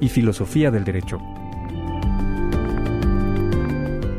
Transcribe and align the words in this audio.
y 0.00 0.08
filosofía 0.08 0.70
del 0.70 0.84
derecho. 0.84 1.18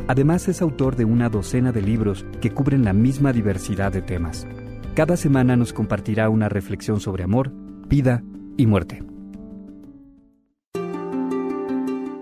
Además 0.08 0.48
es 0.48 0.62
autor 0.62 0.96
de 0.96 1.06
una 1.06 1.30
docena 1.30 1.72
de 1.72 1.82
libros 1.82 2.26
que 2.42 2.52
cubren 2.52 2.86
la 2.86 2.94
misma 2.94 3.34
diversidad 3.34 3.92
de 3.92 4.02
temas. 4.02 4.48
Cada 4.96 5.18
semana 5.18 5.56
nos 5.58 5.74
compartirá 5.74 6.30
una 6.30 6.50
reflexión 6.50 7.00
sobre 7.00 7.24
amor, 7.24 7.52
vida 7.88 8.24
y 8.56 8.66
muerte. 8.66 9.04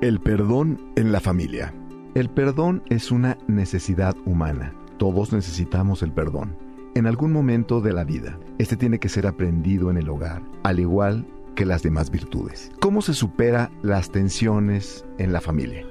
El 0.02 0.20
perdón 0.20 0.80
en 0.96 1.12
la 1.12 1.20
familia. 1.20 1.74
El 2.16 2.30
perdón 2.30 2.84
es 2.90 3.12
una 3.12 3.38
necesidad 3.48 4.16
humana. 4.26 4.74
Todos 4.98 5.32
necesitamos 5.32 6.02
el 6.04 6.12
perdón. 6.12 6.58
En 6.96 7.08
algún 7.08 7.32
momento 7.32 7.82
de 7.82 7.94
la 7.94 8.04
vida, 8.04 8.40
este 8.58 8.78
tiene 8.78 9.00
que 9.00 9.10
ser 9.10 9.28
aprendido 9.28 9.92
en 9.92 9.98
el 9.98 10.10
hogar, 10.10 10.42
al 10.64 10.80
igual 10.80 11.26
que 11.56 11.66
las 11.66 11.82
demás 11.82 12.12
virtudes. 12.12 12.72
¿Cómo 12.80 13.02
se 13.02 13.14
supera 13.14 13.72
las 13.82 14.12
tensiones 14.12 15.06
en 15.18 15.34
la 15.34 15.42
familia? 15.42 15.86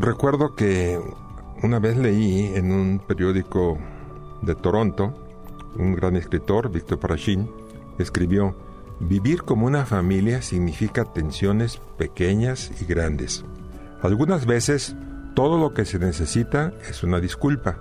Recuerdo 0.00 0.54
que 0.54 1.00
una 1.62 1.78
vez 1.78 1.96
leí 1.96 2.52
en 2.54 2.72
un 2.72 3.00
periódico 3.00 3.78
de 4.42 4.54
Toronto, 4.54 5.14
un 5.76 5.94
gran 5.94 6.16
escritor, 6.16 6.70
Víctor 6.70 6.98
Parashin, 6.98 7.50
escribió, 7.98 8.54
Vivir 9.00 9.42
como 9.44 9.66
una 9.66 9.86
familia 9.86 10.42
significa 10.42 11.04
tensiones 11.04 11.80
pequeñas 11.96 12.72
y 12.80 12.84
grandes. 12.84 13.44
Algunas 14.02 14.44
veces 14.44 14.96
todo 15.34 15.56
lo 15.58 15.72
que 15.72 15.84
se 15.84 16.00
necesita 16.00 16.72
es 16.88 17.04
una 17.04 17.20
disculpa, 17.20 17.78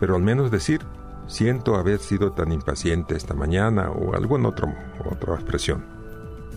pero 0.00 0.16
al 0.16 0.22
menos 0.22 0.50
decir, 0.50 0.80
siento 1.26 1.76
haber 1.76 1.98
sido 1.98 2.32
tan 2.32 2.52
impaciente 2.52 3.16
esta 3.16 3.34
mañana 3.34 3.90
o 3.90 4.14
alguna 4.14 4.48
otra, 4.48 5.34
expresión. 5.34 5.84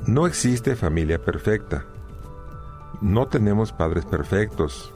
No 0.05 0.27
existe 0.27 0.75
familia 0.75 1.19
perfecta. 1.19 1.85
No 3.01 3.27
tenemos 3.27 3.71
padres 3.71 4.05
perfectos. 4.05 4.93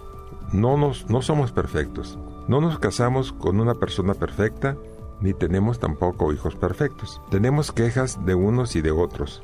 No, 0.51 0.77
nos, 0.77 1.09
no 1.09 1.21
somos 1.21 1.51
perfectos. 1.51 2.17
No 2.47 2.61
nos 2.61 2.79
casamos 2.79 3.33
con 3.33 3.59
una 3.59 3.75
persona 3.75 4.13
perfecta 4.13 4.75
ni 5.21 5.33
tenemos 5.33 5.79
tampoco 5.79 6.33
hijos 6.33 6.55
perfectos. 6.55 7.21
Tenemos 7.29 7.71
quejas 7.71 8.25
de 8.25 8.35
unos 8.35 8.75
y 8.75 8.81
de 8.81 8.91
otros. 8.91 9.43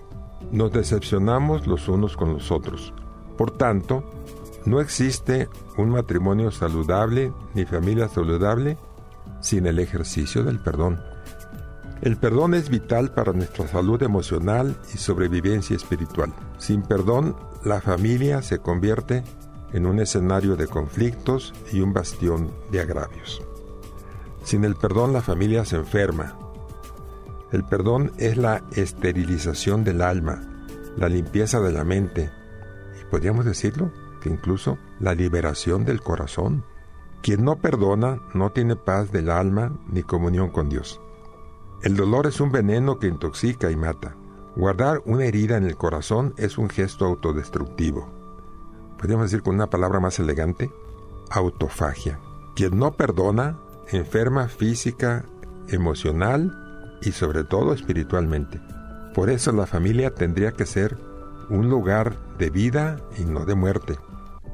Nos 0.52 0.72
decepcionamos 0.72 1.67
los 1.67 1.88
unos 1.88 2.17
con 2.17 2.34
los 2.34 2.52
otros. 2.52 2.94
Por 3.38 3.52
tanto, 3.52 4.03
no 4.66 4.81
existe 4.81 5.50
un 5.78 5.89
matrimonio 5.89 6.52
saludable 6.52 7.31
ni 7.53 7.66
familia 7.66 8.09
saludable 8.09 8.78
sin 9.40 9.68
el 9.68 9.80
ejercicio 9.80 10.44
del 10.44 10.60
perdón. 10.60 11.02
El 12.02 12.18
perdón 12.18 12.54
es 12.54 12.70
vital 12.70 13.12
para 13.12 13.34
nuestra 13.34 13.68
salud 13.68 14.02
emocional 14.04 14.76
y 14.94 14.98
sobrevivencia 14.98 15.76
espiritual. 15.76 16.34
Sin 16.58 16.84
perdón, 16.84 17.36
la 17.64 17.82
familia 17.82 18.42
se 18.42 18.60
convierte 18.60 19.24
en 19.74 19.86
un 19.86 20.00
escenario 20.00 20.56
de 20.56 20.68
conflictos 20.68 21.53
y 21.72 21.81
un 21.81 21.94
bastión 21.94 22.52
de 22.72 22.81
agravios. 22.81 23.42
Sin 24.44 24.64
el 24.64 24.76
perdón 24.76 25.12
la 25.12 25.22
familia 25.22 25.66
se 25.66 25.76
enferma. 25.76 26.38
El 27.52 27.64
perdón 27.64 28.12
es 28.18 28.38
la 28.38 28.64
esterilización 28.76 29.84
del 29.84 30.02
alma, 30.02 30.42
la 30.97 31.09
limpieza 31.09 31.59
de 31.59 31.72
la 31.72 31.84
mente 31.84 32.30
y 33.02 33.06
podríamos 33.09 33.46
decirlo 33.46 33.92
que 34.22 34.30
incluso 34.30 34.78
la 35.00 35.14
liberación 35.16 35.84
del 35.86 36.02
corazón. 36.02 36.64
Quien 37.22 37.44
no 37.44 37.57
perdona 37.57 38.22
no 38.33 38.51
tiene 38.51 38.75
paz 38.75 39.11
del 39.11 39.29
alma 39.29 39.73
ni 39.89 40.03
comunión 40.03 40.50
con 40.50 40.69
Dios. 40.69 41.01
El 41.83 41.95
dolor 41.95 42.28
es 42.28 42.39
un 42.39 42.51
veneno 42.51 43.00
que 43.00 43.07
intoxica 43.07 43.69
y 43.69 43.75
mata. 43.75 44.16
Guardar 44.55 45.01
una 45.05 45.25
herida 45.25 45.57
en 45.57 45.66
el 45.66 45.78
corazón 45.78 46.33
es 46.38 46.57
un 46.57 46.69
gesto 46.69 47.05
autodestructivo. 47.05 48.09
Podríamos 48.97 49.29
decir 49.29 49.44
con 49.44 49.55
una 49.55 49.69
palabra 49.69 50.00
más 50.00 50.19
elegante, 50.19 50.72
autofagia. 51.29 52.19
Quien 52.55 52.79
no 52.79 52.94
perdona 52.94 53.59
enferma 53.91 54.47
física, 54.47 55.25
emocional 55.67 56.97
y 57.01 57.11
sobre 57.11 57.44
todo 57.44 57.73
espiritualmente. 57.73 58.59
Por 59.13 59.29
eso 59.29 59.51
la 59.51 59.66
familia 59.66 60.13
tendría 60.13 60.51
que 60.51 60.66
ser 60.66 60.97
un 61.49 61.69
lugar 61.69 62.17
de 62.38 62.49
vida 62.49 62.97
y 63.17 63.25
no 63.25 63.45
de 63.45 63.55
muerte, 63.55 63.97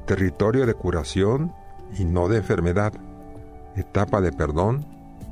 territorio 0.06 0.66
de 0.66 0.74
curación 0.74 1.52
y 1.98 2.06
no 2.06 2.28
de 2.28 2.38
enfermedad, 2.38 2.94
etapa 3.76 4.22
de 4.22 4.32
perdón 4.32 4.86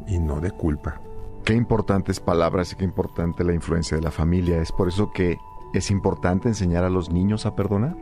y 0.07 0.19
no 0.19 0.41
de 0.41 0.51
culpa. 0.51 1.01
Qué 1.45 1.53
importantes 1.53 2.19
palabras 2.19 2.71
y 2.71 2.75
qué 2.75 2.83
importante 2.83 3.43
la 3.43 3.53
influencia 3.53 3.97
de 3.97 4.03
la 4.03 4.11
familia. 4.11 4.61
¿Es 4.61 4.71
por 4.71 4.87
eso 4.87 5.11
que 5.11 5.37
es 5.73 5.89
importante 5.89 6.47
enseñar 6.47 6.83
a 6.83 6.89
los 6.89 7.09
niños 7.09 7.45
a 7.45 7.55
perdonar? 7.55 7.95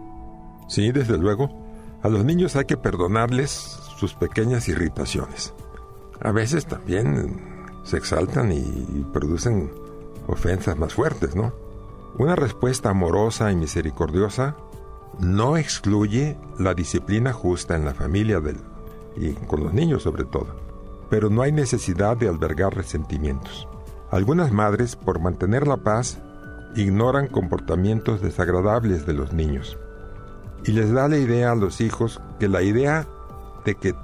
Sí, 0.67 0.91
desde 0.91 1.17
luego. 1.17 1.49
A 2.01 2.09
los 2.09 2.23
niños 2.25 2.55
hay 2.55 2.65
que 2.65 2.77
perdonarles 2.77 3.49
sus 3.49 4.13
pequeñas 4.13 4.67
irritaciones 4.69 5.53
a 6.21 6.31
veces 6.31 6.65
también 6.65 7.79
se 7.83 7.97
exaltan 7.97 8.51
y 8.51 9.05
producen 9.13 9.71
ofensas 10.27 10.77
más 10.77 10.93
fuertes, 10.93 11.35
¿no? 11.35 11.53
Una 12.17 12.35
respuesta 12.35 12.89
amorosa 12.89 13.51
y 13.51 13.55
misericordiosa 13.55 14.57
no 15.17 15.57
excluye 15.57 16.37
la 16.57 16.73
disciplina 16.73 17.33
justa 17.33 17.75
en 17.75 17.85
la 17.85 17.93
familia 17.93 18.39
del, 18.39 18.57
y 19.15 19.33
con 19.33 19.63
los 19.63 19.73
niños 19.73 20.03
sobre 20.03 20.25
todo, 20.25 20.55
pero 21.09 21.29
no 21.29 21.41
hay 21.41 21.51
necesidad 21.51 22.17
de 22.17 22.29
albergar 22.29 22.75
resentimientos. 22.75 23.67
Algunas 24.11 24.51
madres, 24.51 24.95
por 24.95 25.19
mantener 25.19 25.67
la 25.67 25.77
paz, 25.77 26.19
ignoran 26.75 27.27
comportamientos 27.27 28.21
desagradables 28.21 29.05
de 29.05 29.13
los 29.13 29.33
niños 29.33 29.77
y 30.63 30.71
les 30.71 30.91
da 30.91 31.07
la 31.07 31.17
idea 31.17 31.51
a 31.51 31.55
los 31.55 31.81
hijos 31.81 32.21
que 32.39 32.47
la 32.47 32.61
idea 32.61 33.07
de 33.65 33.75
que 33.75 33.95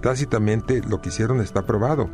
tácitamente 0.00 0.82
lo 0.82 1.00
que 1.00 1.08
hicieron 1.08 1.40
está 1.40 1.66
probado. 1.66 2.08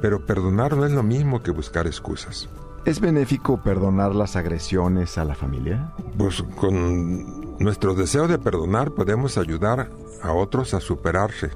Pero 0.00 0.24
perdonar 0.24 0.76
no 0.76 0.86
es 0.86 0.92
lo 0.92 1.02
mismo 1.02 1.42
que 1.42 1.50
buscar 1.50 1.86
excusas. 1.86 2.48
¿Es 2.84 3.00
benéfico 3.00 3.60
perdonar 3.60 4.14
las 4.14 4.36
agresiones 4.36 5.18
a 5.18 5.24
la 5.24 5.34
familia? 5.34 5.92
Pues 6.16 6.42
con 6.56 7.47
nuestro 7.64 7.94
deseo 7.94 8.28
de 8.28 8.38
perdonar 8.38 8.92
podemos 8.92 9.36
ayudar 9.36 9.90
a 10.22 10.32
otros 10.32 10.74
a 10.74 10.80
superarse, 10.80 11.50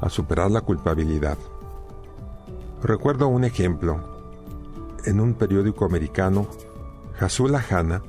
a 0.00 0.08
superar 0.08 0.50
la 0.50 0.60
culpabilidad. 0.60 1.38
Recuerdo 2.82 3.28
un 3.28 3.44
ejemplo. 3.44 4.10
En 5.04 5.20
un 5.20 5.34
periódico 5.34 5.84
americano, 5.84 6.46
Hasula 7.18 7.64
Hanna 7.70 8.02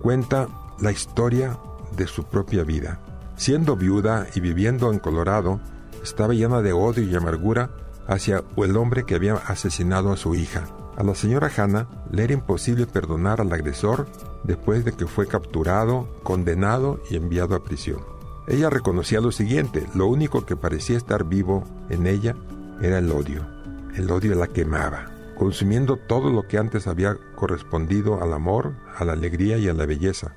cuenta 0.00 0.48
la 0.80 0.92
historia 0.92 1.58
de 1.96 2.06
su 2.06 2.24
propia 2.24 2.64
vida. 2.64 3.00
Siendo 3.36 3.76
viuda 3.76 4.26
y 4.34 4.40
viviendo 4.40 4.92
en 4.92 4.98
Colorado, 4.98 5.60
estaba 6.02 6.34
llena 6.34 6.62
de 6.62 6.72
odio 6.72 7.02
y 7.02 7.14
amargura 7.14 7.70
hacia 8.06 8.42
el 8.56 8.76
hombre 8.76 9.04
que 9.04 9.14
había 9.14 9.34
asesinado 9.34 10.12
a 10.12 10.16
su 10.16 10.34
hija. 10.34 10.64
A 10.96 11.02
la 11.02 11.14
señora 11.14 11.50
Hannah 11.54 11.86
le 12.10 12.24
era 12.24 12.32
imposible 12.32 12.86
perdonar 12.86 13.40
al 13.40 13.52
agresor 13.52 14.06
después 14.44 14.84
de 14.84 14.92
que 14.92 15.06
fue 15.06 15.26
capturado, 15.26 16.08
condenado 16.22 17.00
y 17.10 17.16
enviado 17.16 17.54
a 17.54 17.62
prisión. 17.62 18.00
Ella 18.46 18.70
reconocía 18.70 19.20
lo 19.20 19.30
siguiente, 19.30 19.86
lo 19.94 20.06
único 20.06 20.46
que 20.46 20.56
parecía 20.56 20.96
estar 20.96 21.24
vivo 21.24 21.64
en 21.90 22.06
ella 22.06 22.34
era 22.80 22.98
el 22.98 23.10
odio. 23.10 23.46
El 23.94 24.10
odio 24.10 24.34
la 24.34 24.46
quemaba, 24.46 25.10
consumiendo 25.36 25.96
todo 25.96 26.30
lo 26.30 26.46
que 26.46 26.56
antes 26.56 26.86
había 26.86 27.16
correspondido 27.34 28.22
al 28.22 28.32
amor, 28.32 28.74
a 28.96 29.04
la 29.04 29.12
alegría 29.12 29.58
y 29.58 29.68
a 29.68 29.74
la 29.74 29.86
belleza. 29.86 30.34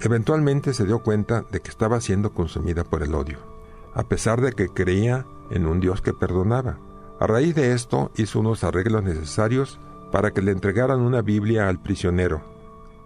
Eventualmente 0.00 0.74
se 0.74 0.84
dio 0.84 1.00
cuenta 1.00 1.44
de 1.50 1.60
que 1.60 1.70
estaba 1.70 2.00
siendo 2.00 2.32
consumida 2.32 2.84
por 2.84 3.02
el 3.02 3.14
odio, 3.14 3.38
a 3.94 4.04
pesar 4.04 4.40
de 4.40 4.52
que 4.52 4.68
creía 4.68 5.24
en 5.50 5.66
un 5.66 5.80
Dios 5.80 6.02
que 6.02 6.12
perdonaba. 6.12 6.78
A 7.20 7.26
raíz 7.26 7.54
de 7.54 7.72
esto 7.72 8.10
hizo 8.16 8.40
unos 8.40 8.64
arreglos 8.64 9.04
necesarios 9.04 9.78
para 10.10 10.32
que 10.32 10.42
le 10.42 10.52
entregaran 10.52 11.00
una 11.00 11.22
Biblia 11.22 11.68
al 11.68 11.80
prisionero, 11.80 12.42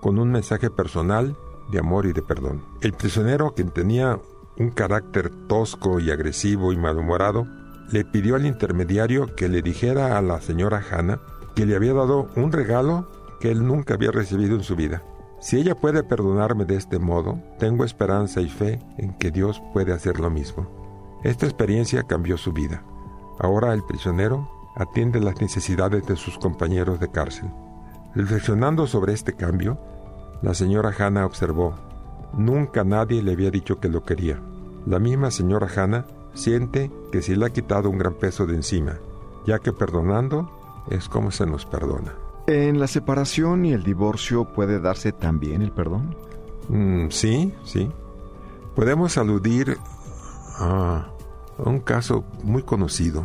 con 0.01 0.19
un 0.19 0.31
mensaje 0.31 0.71
personal 0.71 1.37
de 1.71 1.79
amor 1.79 2.07
y 2.07 2.13
de 2.13 2.23
perdón. 2.23 2.63
El 2.81 2.93
prisionero, 2.93 3.55
quien 3.55 3.71
tenía 3.71 4.19
un 4.59 4.71
carácter 4.71 5.31
tosco 5.47 6.01
y 6.01 6.11
agresivo 6.11 6.73
y 6.73 6.77
malhumorado, 6.77 7.47
le 7.91 8.05
pidió 8.05 8.37
al 8.37 8.47
intermediario 8.47 9.35
que 9.35 9.49
le 9.49 9.63
dijera 9.63 10.17
a 10.17 10.23
la 10.23 10.41
señora 10.41 10.83
Hannah 10.91 11.21
que 11.55 11.67
le 11.67 11.77
había 11.77 11.93
dado 11.93 12.29
un 12.37 12.53
regalo 12.53 13.09
que 13.41 13.51
él 13.51 13.67
nunca 13.67 13.95
había 13.95 14.11
recibido 14.11 14.55
en 14.55 14.63
su 14.63 14.77
vida. 14.77 15.03
Si 15.41 15.57
ella 15.57 15.75
puede 15.75 16.03
perdonarme 16.03 16.67
de 16.67 16.77
este 16.77 16.99
modo, 16.99 17.41
tengo 17.59 17.85
esperanza 17.85 18.41
y 18.41 18.49
fe 18.49 18.79
en 18.99 19.15
que 19.15 19.31
Dios 19.31 19.63
puede 19.73 19.93
hacer 19.93 20.21
lo 20.21 20.31
mismo. 20.31 20.69
Esta 21.25 21.47
experiencia 21.47 22.03
cambió 22.03 22.37
su 22.37 22.53
vida. 22.53 22.85
Ahora 23.39 23.73
el 23.73 23.83
prisionero 23.83 24.51
atiende 24.77 25.21
las 25.21 25.41
necesidades 25.41 26.07
de 26.07 26.17
sus 26.17 26.39
compañeros 26.39 27.01
de 27.01 27.11
cárcel. 27.11 27.51
Reflexionando 28.15 28.87
sobre 28.87 29.13
este 29.13 29.35
cambio, 29.35 29.79
la 30.43 30.55
señora 30.55 30.93
Hannah 30.99 31.27
observó, 31.27 31.75
nunca 32.33 32.83
nadie 32.83 33.23
le 33.23 33.33
había 33.33 33.51
dicho 33.51 33.79
que 33.79 33.89
lo 33.89 34.03
quería. 34.03 34.41
La 34.87 34.99
misma 34.99 35.31
señora 35.31 35.69
Hannah 35.75 36.07
siente 36.35 36.91
que 37.13 37.23
se 37.23 37.37
le 37.37 37.47
ha 37.47 37.51
quitado 37.51 37.91
un 37.91 37.99
gran 37.99 38.15
peso 38.15 38.47
de 38.47 38.57
encima, 38.57 38.99
ya 39.47 39.59
que 39.59 39.73
perdonando 39.73 40.51
es 40.91 41.09
como 41.09 41.31
se 41.31 41.47
nos 41.47 41.67
perdona. 41.67 42.15
¿En 42.47 42.81
la 42.81 42.89
separación 42.89 43.65
y 43.65 43.73
el 43.73 43.85
divorcio 43.85 44.45
puede 44.45 44.81
darse 44.81 45.13
también 45.13 45.63
el 45.63 45.71
perdón? 45.71 46.17
Mm, 46.69 47.11
sí, 47.11 47.55
sí. 47.65 47.93
Podemos 48.75 49.19
aludir 49.19 49.77
a 50.59 51.11
un 51.59 51.81
caso 51.81 52.25
muy 52.43 52.63
conocido, 52.63 53.25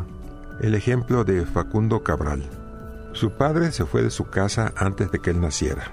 el 0.62 0.76
ejemplo 0.76 1.24
de 1.24 1.46
Facundo 1.46 2.04
Cabral. 2.04 2.65
Su 3.16 3.32
padre 3.32 3.72
se 3.72 3.86
fue 3.86 4.04
de 4.04 4.10
su 4.10 4.26
casa 4.26 4.74
antes 4.76 5.10
de 5.10 5.20
que 5.20 5.30
él 5.30 5.40
naciera. 5.40 5.86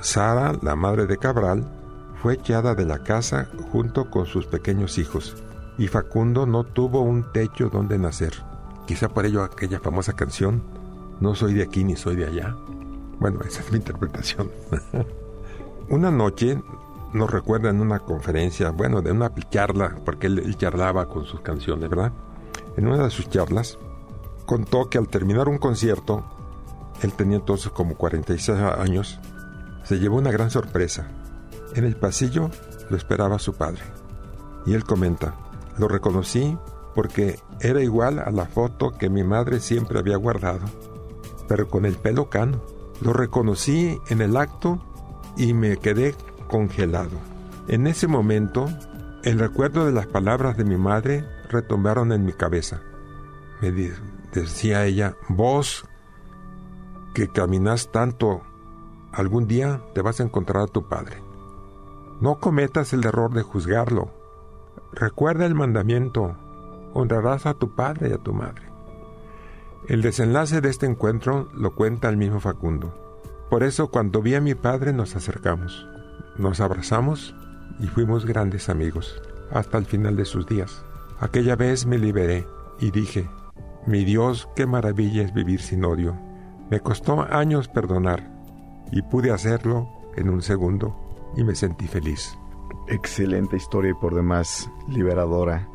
Sara, 0.00 0.54
la 0.62 0.74
madre 0.74 1.06
de 1.06 1.18
Cabral, 1.18 1.62
fue 2.22 2.34
echada 2.34 2.74
de 2.74 2.86
la 2.86 3.00
casa 3.00 3.48
junto 3.70 4.10
con 4.10 4.24
sus 4.24 4.46
pequeños 4.46 4.96
hijos, 4.96 5.36
y 5.76 5.88
Facundo 5.88 6.46
no 6.46 6.64
tuvo 6.64 7.02
un 7.02 7.30
techo 7.32 7.68
donde 7.68 7.98
nacer. 7.98 8.32
Quizá 8.86 9.10
por 9.10 9.26
ello 9.26 9.42
aquella 9.42 9.78
famosa 9.78 10.14
canción 10.14 10.62
no 11.20 11.34
soy 11.34 11.52
de 11.52 11.62
aquí 11.62 11.84
ni 11.84 11.96
soy 11.96 12.16
de 12.16 12.24
allá. 12.24 12.56
Bueno, 13.20 13.40
esa 13.42 13.60
es 13.60 13.70
mi 13.70 13.76
interpretación. 13.76 14.50
una 15.90 16.10
noche, 16.10 16.62
nos 17.12 17.30
recuerda 17.30 17.68
en 17.68 17.82
una 17.82 17.98
conferencia, 17.98 18.70
bueno, 18.70 19.02
de 19.02 19.12
una 19.12 19.30
charla, 19.50 19.94
porque 20.02 20.28
él, 20.28 20.56
charlaba 20.56 21.10
con 21.10 21.26
sus 21.26 21.42
canciones, 21.42 21.90
¿verdad? 21.90 22.12
En 22.78 22.88
una 22.88 23.04
de 23.04 23.10
sus 23.10 23.28
charlas, 23.28 23.78
contó 24.46 24.88
que 24.88 24.98
al 24.98 25.08
terminar 25.08 25.48
un 25.48 25.58
concierto, 25.58 26.24
él 27.02 27.12
tenía 27.12 27.36
entonces 27.36 27.70
como 27.72 27.96
46 27.96 28.58
años, 28.58 29.18
se 29.84 29.98
llevó 29.98 30.16
una 30.16 30.32
gran 30.32 30.50
sorpresa. 30.50 31.08
En 31.74 31.84
el 31.84 31.96
pasillo 31.96 32.50
lo 32.88 32.96
esperaba 32.96 33.38
su 33.38 33.54
padre. 33.54 33.82
Y 34.64 34.74
él 34.74 34.84
comenta, 34.84 35.34
lo 35.76 35.88
reconocí 35.88 36.56
porque 36.94 37.38
era 37.60 37.82
igual 37.82 38.18
a 38.18 38.30
la 38.30 38.46
foto 38.46 38.92
que 38.92 39.10
mi 39.10 39.22
madre 39.22 39.60
siempre 39.60 39.98
había 39.98 40.16
guardado 40.16 40.64
pero 41.48 41.68
con 41.68 41.84
el 41.84 41.96
pelo 41.96 42.28
cano. 42.28 42.62
Lo 43.00 43.12
reconocí 43.12 43.98
en 44.08 44.20
el 44.20 44.36
acto 44.36 44.80
y 45.36 45.54
me 45.54 45.76
quedé 45.76 46.14
congelado. 46.48 47.18
En 47.68 47.86
ese 47.86 48.06
momento, 48.06 48.68
el 49.22 49.38
recuerdo 49.38 49.84
de 49.84 49.92
las 49.92 50.06
palabras 50.06 50.56
de 50.56 50.64
mi 50.64 50.76
madre 50.76 51.24
retumbaron 51.50 52.12
en 52.12 52.24
mi 52.24 52.32
cabeza. 52.32 52.80
Me 53.60 53.72
decía 54.32 54.84
ella, 54.84 55.16
vos 55.28 55.84
que 57.14 57.28
caminas 57.28 57.90
tanto, 57.90 58.42
algún 59.12 59.46
día 59.46 59.80
te 59.94 60.02
vas 60.02 60.20
a 60.20 60.24
encontrar 60.24 60.64
a 60.64 60.66
tu 60.66 60.86
padre. 60.88 61.22
No 62.20 62.38
cometas 62.38 62.92
el 62.92 63.04
error 63.04 63.32
de 63.32 63.42
juzgarlo. 63.42 64.10
Recuerda 64.92 65.46
el 65.46 65.54
mandamiento, 65.54 66.36
honrarás 66.92 67.46
a 67.46 67.54
tu 67.54 67.74
padre 67.74 68.10
y 68.10 68.12
a 68.12 68.18
tu 68.18 68.34
madre. 68.34 68.66
El 69.88 70.02
desenlace 70.02 70.60
de 70.60 70.68
este 70.68 70.86
encuentro 70.86 71.48
lo 71.54 71.74
cuenta 71.74 72.08
el 72.08 72.16
mismo 72.16 72.40
Facundo. 72.40 72.92
Por 73.48 73.62
eso 73.62 73.88
cuando 73.88 74.20
vi 74.20 74.34
a 74.34 74.40
mi 74.40 74.54
padre 74.54 74.92
nos 74.92 75.14
acercamos, 75.14 75.86
nos 76.36 76.60
abrazamos 76.60 77.34
y 77.78 77.86
fuimos 77.86 78.26
grandes 78.26 78.68
amigos, 78.68 79.22
hasta 79.50 79.78
el 79.78 79.86
final 79.86 80.16
de 80.16 80.24
sus 80.24 80.46
días. 80.46 80.84
Aquella 81.20 81.56
vez 81.56 81.86
me 81.86 81.98
liberé 81.98 82.46
y 82.80 82.90
dije, 82.90 83.28
mi 83.86 84.04
Dios, 84.04 84.48
qué 84.56 84.66
maravilla 84.66 85.22
es 85.22 85.32
vivir 85.32 85.60
sin 85.60 85.84
odio. 85.84 86.16
Me 86.70 86.80
costó 86.80 87.22
años 87.22 87.68
perdonar 87.68 88.28
y 88.90 89.02
pude 89.02 89.30
hacerlo 89.30 89.88
en 90.16 90.28
un 90.28 90.42
segundo 90.42 90.96
y 91.36 91.44
me 91.44 91.54
sentí 91.54 91.86
feliz. 91.86 92.36
Excelente 92.88 93.56
historia 93.56 93.92
y 93.92 93.94
por 93.94 94.14
demás 94.14 94.70
liberadora. 94.88 95.68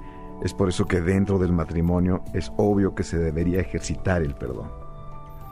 Es 0.43 0.53
por 0.53 0.69
eso 0.69 0.85
que 0.85 1.01
dentro 1.01 1.39
del 1.39 1.53
matrimonio 1.53 2.23
es 2.33 2.51
obvio 2.57 2.95
que 2.95 3.03
se 3.03 3.17
debería 3.17 3.61
ejercitar 3.61 4.21
el 4.23 4.35
perdón. 4.35 4.69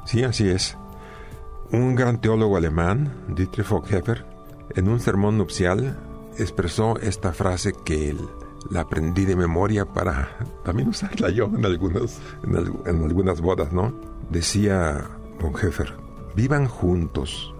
Sí, 0.05 0.23
así 0.23 0.49
es. 0.49 0.77
Un 1.71 1.95
gran 1.95 2.19
teólogo 2.19 2.57
alemán, 2.57 3.13
Dietrich 3.29 3.69
Bonhoeffer, 3.69 4.25
en 4.75 4.89
un 4.89 4.99
sermón 4.99 5.37
nupcial 5.37 5.97
expresó 6.37 6.97
esta 6.99 7.33
frase 7.33 7.73
que 7.85 8.09
la 8.69 8.81
aprendí 8.81 9.25
de 9.25 9.35
memoria 9.35 9.85
para 9.85 10.29
también 10.63 10.89
usarla 10.89 11.29
yo 11.29 11.45
en, 11.45 11.65
algunos, 11.65 12.17
en, 12.43 13.03
algunas 13.03 13.41
bodas, 13.41 13.71
¿no? 13.71 13.93
Decía 14.29 15.09
Bonhoeffer, 15.39 15.93
vivan 16.35 16.67
juntos, 16.67 17.53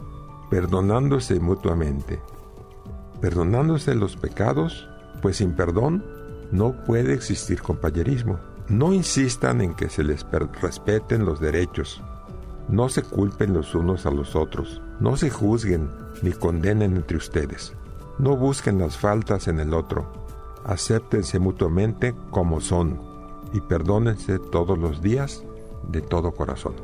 perdonándose 0.50 1.40
mutuamente, 1.40 2.22
perdonándose 3.22 3.96
los 3.96 4.16
pecados, 4.16 4.88
pues 5.22 5.38
sin 5.38 5.54
perdón 5.54 6.04
no 6.52 6.84
puede 6.86 7.14
existir 7.14 7.62
compañerismo. 7.62 8.40
No 8.68 8.94
insistan 8.94 9.62
en 9.62 9.74
que 9.74 9.90
se 9.90 10.04
les 10.04 10.26
respeten 10.62 11.26
los 11.26 11.40
derechos. 11.40 12.04
No 12.68 12.88
se 12.88 13.02
culpen 13.02 13.54
los 13.54 13.74
unos 13.74 14.06
a 14.06 14.12
los 14.12 14.36
otros. 14.36 14.82
No 15.00 15.18
se 15.18 15.32
juzguen 15.32 15.90
ni 16.22 16.32
condenen 16.32 16.96
entre 16.96 17.18
ustedes. 17.18 17.74
No 18.20 18.36
busquen 18.36 18.78
las 18.78 18.98
faltas 18.98 19.48
en 19.48 19.60
el 19.60 19.74
otro. 19.74 20.29
Acéptense 20.70 21.40
mutuamente 21.40 22.14
como 22.30 22.62
son 22.62 23.02
y 23.54 23.60
perdónense 23.60 24.38
todos 24.38 24.78
los 24.78 25.02
días 25.02 25.44
de 25.88 26.00
todo 26.02 26.32
corazón. 26.32 26.76